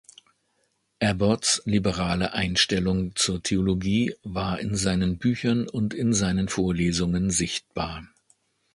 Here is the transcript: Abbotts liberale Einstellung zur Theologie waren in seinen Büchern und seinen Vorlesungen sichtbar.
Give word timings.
Abbotts 0.99 1.61
liberale 1.65 2.33
Einstellung 2.33 3.15
zur 3.15 3.43
Theologie 3.43 4.15
waren 4.23 4.57
in 4.69 4.75
seinen 4.75 5.19
Büchern 5.19 5.67
und 5.67 5.93
seinen 6.15 6.47
Vorlesungen 6.47 7.29
sichtbar. 7.29 8.07